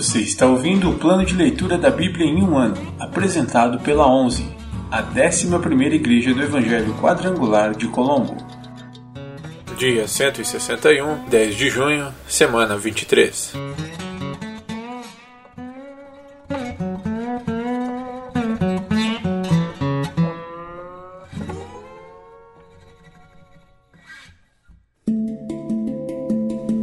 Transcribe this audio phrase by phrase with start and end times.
[0.00, 4.50] Você está ouvindo o plano de leitura da Bíblia em um ano, apresentado pela 11,
[4.90, 8.34] a 11ª Igreja do Evangelho Quadrangular de Colombo.
[9.76, 13.52] Dia 161, 10 de junho, semana 23.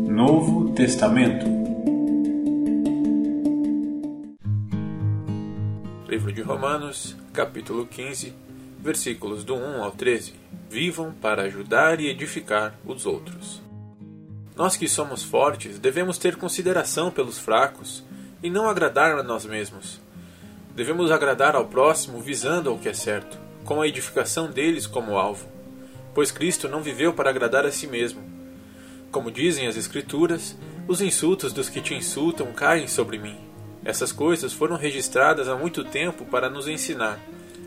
[0.07, 1.56] Novo Testamento
[6.67, 8.33] Romanos, capítulo 15,
[8.77, 10.33] versículos do 1 ao 13.
[10.69, 13.61] Vivam para ajudar e edificar os outros.
[14.53, 18.03] Nós que somos fortes devemos ter consideração pelos fracos
[18.43, 20.01] e não agradar a nós mesmos.
[20.75, 25.47] Devemos agradar ao próximo visando ao que é certo, com a edificação deles como alvo.
[26.13, 28.21] Pois Cristo não viveu para agradar a si mesmo,
[29.09, 33.37] como dizem as Escrituras, os insultos dos que te insultam caem sobre mim.
[33.83, 37.19] Essas coisas foram registradas há muito tempo para nos ensinar,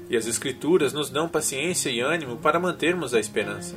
[0.08, 3.74] e as Escrituras nos dão paciência e ânimo para mantermos a esperança.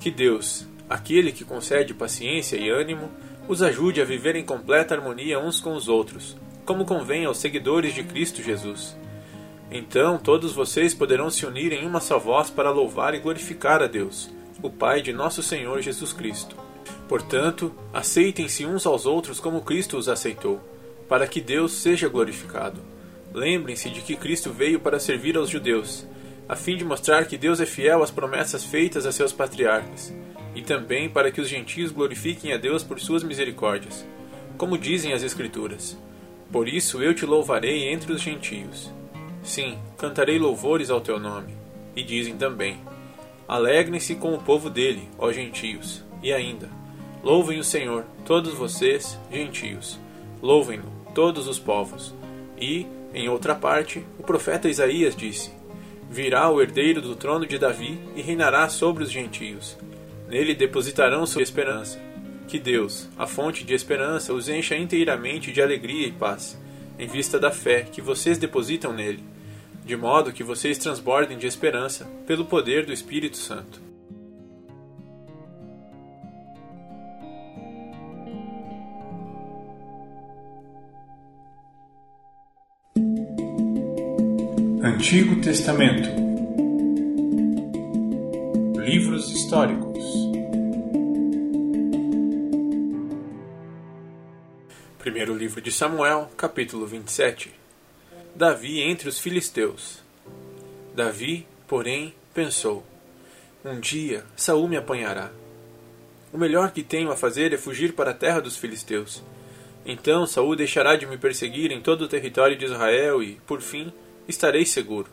[0.00, 3.10] Que Deus, aquele que concede paciência e ânimo,
[3.48, 7.94] os ajude a viver em completa harmonia uns com os outros, como convém aos seguidores
[7.94, 8.96] de Cristo Jesus.
[9.70, 13.86] Então todos vocês poderão se unir em uma só voz para louvar e glorificar a
[13.86, 14.30] Deus
[14.62, 16.56] o Pai de nosso Senhor Jesus Cristo.
[17.08, 20.60] Portanto, aceitem-se uns aos outros como Cristo os aceitou,
[21.12, 22.80] para que Deus seja glorificado.
[23.34, 26.06] Lembrem-se de que Cristo veio para servir aos judeus,
[26.48, 30.10] a fim de mostrar que Deus é fiel às promessas feitas a seus patriarcas,
[30.54, 34.06] e também para que os gentios glorifiquem a Deus por suas misericórdias,
[34.56, 35.98] como dizem as Escrituras.
[36.50, 38.90] Por isso eu te louvarei entre os gentios.
[39.42, 41.54] Sim, cantarei louvores ao teu nome.
[41.94, 42.80] E dizem também:
[43.46, 46.02] Alegrem-se com o povo dele, ó gentios.
[46.22, 46.70] E ainda,
[47.22, 50.00] louvem o Senhor, todos vocês, gentios.
[50.40, 52.14] Louvem-no, todos os povos.
[52.58, 55.50] E, em outra parte, o profeta Isaías disse:
[56.10, 59.78] Virá o herdeiro do trono de Davi e reinará sobre os gentios.
[60.28, 62.00] Nele depositarão sua esperança.
[62.48, 66.60] Que Deus, a fonte de esperança, os encha inteiramente de alegria e paz,
[66.98, 69.32] em vista da fé que vocês depositam nele
[69.84, 73.80] de modo que vocês transbordem de esperança pelo poder do Espírito Santo.
[85.02, 86.08] Antigo Testamento
[88.78, 90.04] Livros históricos
[95.00, 97.52] Primeiro livro de Samuel, capítulo 27
[98.36, 99.98] Davi entre os filisteus.
[100.94, 102.86] Davi, porém, pensou:
[103.64, 105.32] Um dia Saul me apanhará.
[106.32, 109.20] O melhor que tenho a fazer é fugir para a terra dos filisteus.
[109.84, 113.92] Então Saul deixará de me perseguir em todo o território de Israel e, por fim,
[114.28, 115.08] estarei seguro.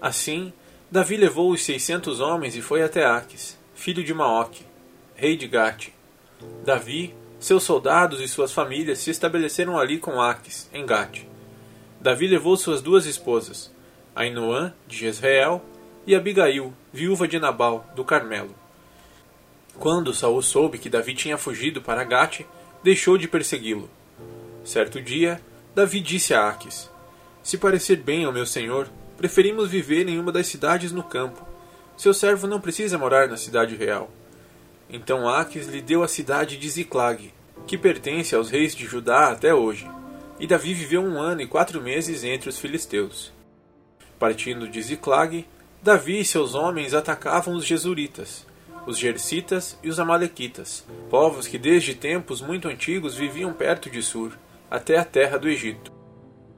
[0.00, 0.52] Assim,
[0.90, 4.64] Davi levou os seiscentos homens e foi até Aques, filho de Maoque,
[5.14, 5.88] rei de Gate.
[6.64, 11.24] Davi, seus soldados e suas famílias se estabeleceram ali com Aques, em Gate.
[12.00, 13.72] Davi levou suas duas esposas,
[14.14, 15.62] Ainoã, de Jezreel,
[16.06, 18.54] e Abigail, viúva de Nabal, do Carmelo.
[19.78, 22.42] Quando Saul soube que Davi tinha fugido para Gate,
[22.82, 23.90] deixou de persegui-lo.
[24.64, 25.40] Certo dia,
[25.74, 26.90] Davi disse a Aques:
[27.46, 31.46] Se parecer bem ao meu senhor, preferimos viver em uma das cidades no campo.
[31.96, 34.10] Seu servo não precisa morar na cidade real.
[34.90, 37.32] Então Aques lhe deu a cidade de Ziclag,
[37.64, 39.88] que pertence aos reis de Judá até hoje.
[40.40, 43.32] E Davi viveu um ano e quatro meses entre os filisteus.
[44.18, 45.46] Partindo de Ziclag,
[45.80, 48.44] Davi e seus homens atacavam os Jesuritas,
[48.88, 54.36] os Gersitas e os Amalequitas, povos que desde tempos muito antigos viviam perto de Sur,
[54.68, 55.95] até a terra do Egito.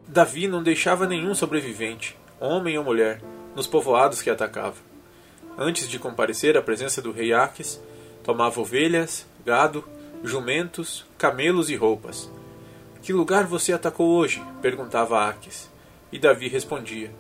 [0.09, 3.23] Davi não deixava nenhum sobrevivente, homem ou mulher,
[3.55, 4.77] nos povoados que atacava.
[5.57, 7.81] Antes de comparecer à presença do rei Aques,
[8.25, 9.85] tomava ovelhas, gado,
[10.25, 12.31] jumentos, camelos e roupas,
[13.03, 14.43] que lugar você atacou hoje?
[14.61, 15.71] perguntava Aques.
[16.13, 17.11] E Davi respondia: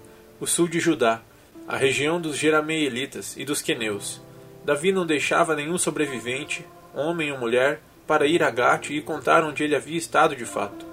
[0.41, 1.23] O sul de Judá,
[1.67, 4.21] a região dos Jerameelitas e dos Queneus.
[4.65, 9.63] Davi não deixava nenhum sobrevivente, homem ou mulher, para ir a Gate e contar onde
[9.63, 10.85] ele havia estado de fato.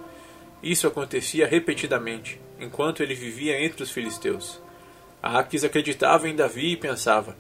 [0.66, 4.60] Isso acontecia repetidamente, enquanto ele vivia entre os filisteus.
[5.22, 7.38] Aques acreditava em Davi e pensava: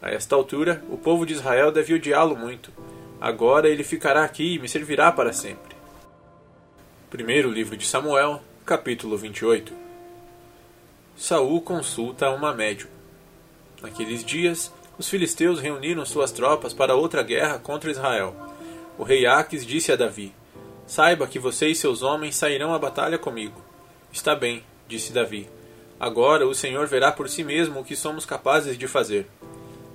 [0.00, 2.72] A esta altura, o povo de Israel deve odiá-lo muito.
[3.20, 5.74] Agora ele ficará aqui e me servirá para sempre.
[7.10, 9.74] Primeiro livro de Samuel, capítulo 28.
[11.16, 12.90] Saul consulta uma médium.
[13.82, 18.36] Naqueles dias, os filisteus reuniram suas tropas para outra guerra contra Israel.
[18.96, 20.32] O rei Aques disse a Davi:
[20.88, 23.62] Saiba que você e seus homens sairão à batalha comigo.
[24.10, 25.46] Está bem, disse Davi.
[26.00, 29.26] Agora o Senhor verá por si mesmo o que somos capazes de fazer.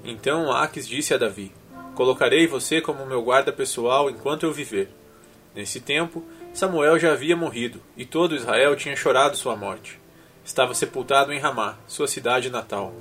[0.03, 1.51] Então Aques disse a Davi:
[1.95, 4.87] Colocarei você como meu guarda pessoal enquanto eu viver.
[5.55, 6.23] Nesse tempo,
[6.53, 9.99] Samuel já havia morrido, e todo Israel tinha chorado sua morte.
[10.45, 12.93] Estava sepultado em Ramá, sua cidade natal.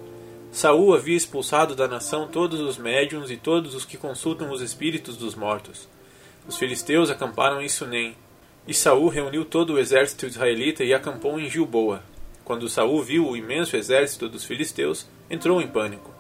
[0.51, 5.19] Saul havia expulsado da nação todos os médiuns e todos os que consultam os espíritos
[5.19, 5.87] dos mortos.
[6.47, 8.17] Os filisteus acamparam em Sunem,
[8.67, 12.03] e Saul reuniu todo o exército israelita e acampou em Gilboa,
[12.45, 16.13] quando Saul viu o imenso exército dos filisteus, entrou em pânico.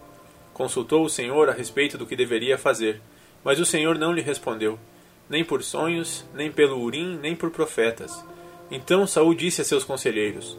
[0.54, 3.00] Consultou o Senhor a respeito do que deveria fazer,
[3.44, 4.78] mas o Senhor não lhe respondeu,
[5.28, 8.24] nem por sonhos, nem pelo urim, nem por profetas.
[8.70, 10.56] Então Saul disse a seus conselheiros: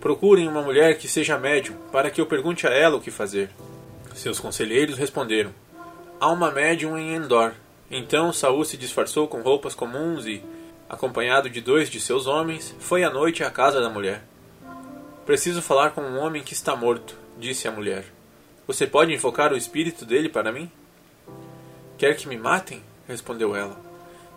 [0.00, 3.50] Procurem uma mulher que seja médium, para que eu pergunte a ela o que fazer.
[4.14, 5.52] Seus conselheiros responderam:
[6.18, 7.52] Há uma médium em Endor.
[7.94, 10.42] Então Saul se disfarçou com roupas comuns e,
[10.88, 14.24] acompanhado de dois de seus homens, foi à noite à casa da mulher.
[15.26, 18.06] Preciso falar com um homem que está morto, disse a mulher.
[18.66, 20.72] Você pode invocar o espírito dele para mim?
[21.98, 22.82] Quer que me matem?
[23.06, 23.78] respondeu ela.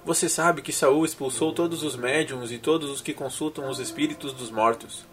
[0.03, 4.33] Você sabe que Saul expulsou todos os médiums e todos os que consultam os espíritos
[4.33, 5.05] dos mortos.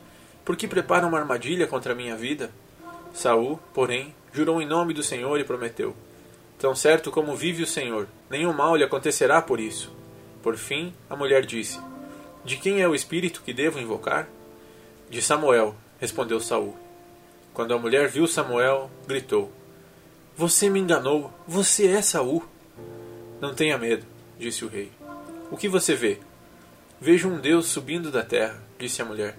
[0.45, 2.51] Por que prepara uma armadilha contra a minha vida?
[3.15, 5.95] Saul, porém, jurou em nome do Senhor e prometeu:
[6.63, 9.93] Tão certo como vive o Senhor, nenhum mal lhe acontecerá por isso.
[10.45, 11.81] Por fim, a mulher disse:
[12.45, 14.29] De quem é o espírito que devo invocar?
[15.11, 16.77] De Samuel, respondeu Saul.
[17.53, 19.51] Quando a mulher viu Samuel, gritou:
[20.37, 22.45] Você me enganou, você é Saul.
[23.41, 24.07] Não tenha medo,
[24.39, 24.93] disse o rei.
[25.51, 26.21] O que você vê?
[27.01, 29.37] Vejo um Deus subindo da terra, disse a mulher.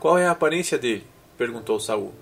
[0.00, 1.06] Qual é a aparência dele?
[1.36, 2.14] perguntou Saul.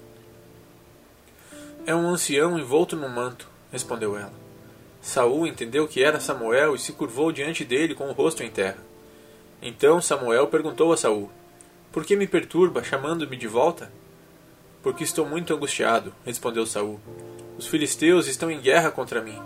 [1.86, 4.32] É um ancião envolto num manto, respondeu ela.
[5.02, 8.78] Saul entendeu que era Samuel e se curvou diante dele com o rosto em terra.
[9.60, 11.30] Então Samuel perguntou a Saul:
[11.92, 13.92] por que me perturba, chamando-me de volta?
[14.82, 17.00] Porque estou muito angustiado, respondeu Saul.
[17.58, 19.38] Os filisteus estão em guerra contra mim.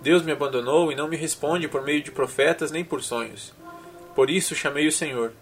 [0.00, 3.52] Deus me abandonou e não me responde por meio de profetas nem por sonhos.
[4.14, 5.32] Por isso chamei o Senhor,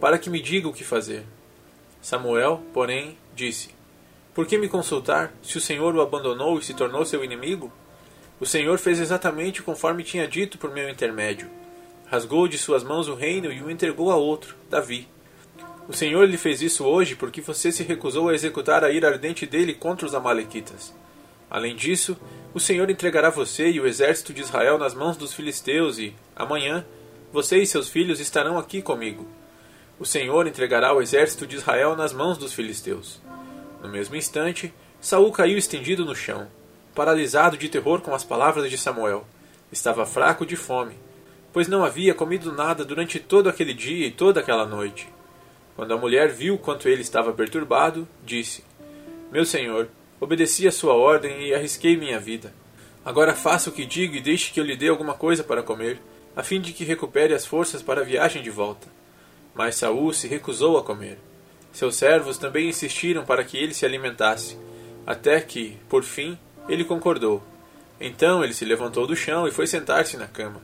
[0.00, 1.24] para que me diga o que fazer.
[2.00, 3.75] Samuel, porém, disse:
[4.36, 7.72] Por que me consultar, se o Senhor o abandonou e se tornou seu inimigo?
[8.38, 11.48] O Senhor fez exatamente conforme tinha dito por meu intermédio.
[12.04, 15.08] Rasgou de suas mãos o reino e o entregou a outro, Davi.
[15.88, 19.46] O Senhor lhe fez isso hoje porque você se recusou a executar a ira ardente
[19.46, 20.94] dele contra os Amalequitas.
[21.48, 22.14] Além disso,
[22.52, 26.84] o Senhor entregará você e o exército de Israel nas mãos dos filisteus e, amanhã,
[27.32, 29.26] você e seus filhos estarão aqui comigo.
[29.98, 33.24] O Senhor entregará o exército de Israel nas mãos dos filisteus.
[33.86, 36.48] No mesmo instante, Saul caiu estendido no chão,
[36.92, 39.24] paralisado de terror com as palavras de Samuel.
[39.70, 40.96] Estava fraco de fome,
[41.52, 45.08] pois não havia comido nada durante todo aquele dia e toda aquela noite.
[45.76, 48.64] Quando a mulher viu quanto ele estava perturbado, disse:
[49.30, 49.88] Meu senhor,
[50.20, 52.52] obedeci a sua ordem e arrisquei minha vida.
[53.04, 56.00] Agora faça o que digo e deixe que eu lhe dê alguma coisa para comer,
[56.34, 58.88] a fim de que recupere as forças para a viagem de volta.
[59.54, 61.20] Mas Saul se recusou a comer.
[61.76, 64.56] Seus servos também insistiram para que ele se alimentasse,
[65.06, 66.38] até que, por fim,
[66.70, 67.42] ele concordou.
[68.00, 70.62] Então ele se levantou do chão e foi sentar-se na cama.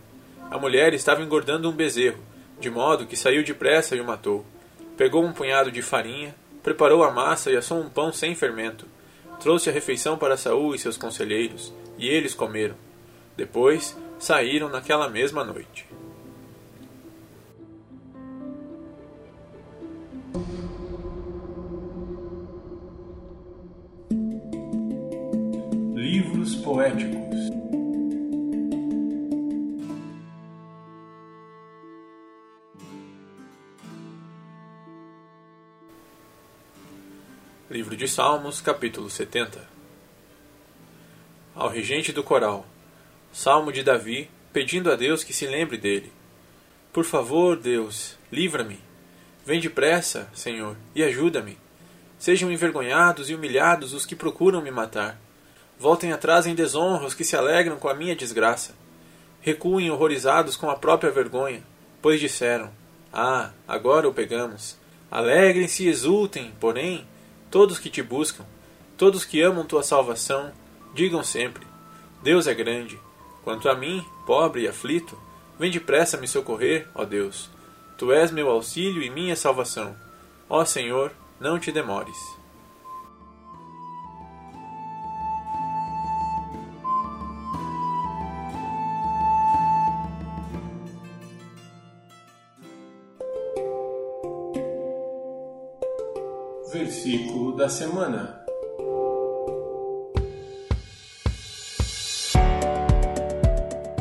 [0.50, 2.16] A mulher estava engordando um bezerro,
[2.58, 4.42] de modo que saiu depressa e o matou.
[4.96, 8.86] Pegou um punhado de farinha, preparou a massa e assou um pão sem fermento.
[9.38, 12.74] Trouxe a refeição para Saul e seus conselheiros, e eles comeram.
[13.36, 15.86] Depois saíram naquela mesma noite.
[37.72, 39.58] Livro de Salmos, capítulo 70
[41.54, 42.66] Ao regente do coral
[43.32, 46.12] Salmo de Davi, pedindo a Deus que se lembre dele.
[46.92, 48.78] Por favor, Deus, livra-me.
[49.46, 51.56] Vem depressa, Senhor, e ajuda-me.
[52.18, 55.18] Sejam envergonhados e humilhados os que procuram me matar.
[55.78, 58.74] Voltem atrás em desonra os que se alegram com a minha desgraça.
[59.40, 61.62] Recuem horrorizados com a própria vergonha,
[62.02, 62.70] pois disseram:
[63.10, 64.76] Ah, agora o pegamos.
[65.10, 67.06] Alegrem-se e exultem, porém,
[67.52, 68.46] Todos que te buscam,
[68.96, 70.50] todos que amam tua salvação,
[70.94, 71.66] digam sempre:
[72.22, 72.98] Deus é grande.
[73.44, 75.18] Quanto a mim, pobre e aflito,
[75.58, 77.50] vem depressa me socorrer, ó Deus.
[77.98, 79.94] Tu és meu auxílio e minha salvação.
[80.48, 82.16] Ó Senhor, não te demores.
[96.72, 98.42] Versículo da semana.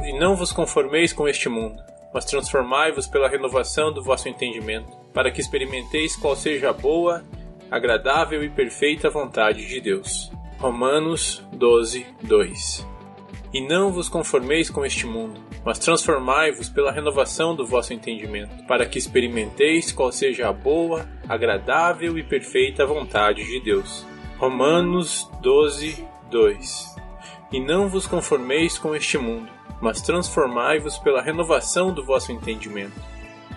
[0.06, 5.30] E não vos conformeis com este mundo, mas transformai-vos pela renovação do vosso entendimento, para
[5.32, 7.26] que experimenteis qual seja a boa,
[7.70, 10.32] agradável e perfeita vontade de Deus.
[10.58, 12.88] Romanos 12, 2
[13.54, 18.86] E não vos conformeis com este mundo, mas transformai-vos pela renovação do vosso entendimento, para
[18.86, 24.06] que experimenteis qual seja a boa, agradável e perfeita vontade de Deus.
[24.38, 26.96] Romanos 12, 2
[27.52, 33.00] E não vos conformeis com este mundo, mas transformai-vos pela renovação do vosso entendimento,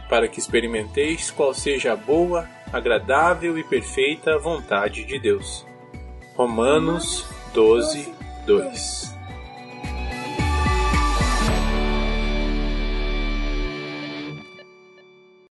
[0.08, 5.66] para que experimenteis qual seja a boa, agradável e perfeita vontade de Deus.
[6.36, 8.12] Romanos 12,
[8.46, 9.13] 2